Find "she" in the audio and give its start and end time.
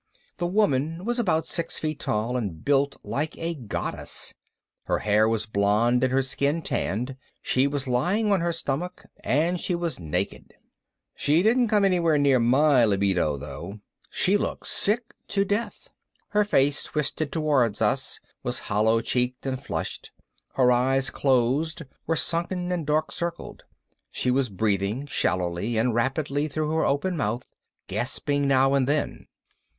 7.43-7.67, 9.61-9.75, 11.13-11.43, 14.09-14.37, 24.09-24.31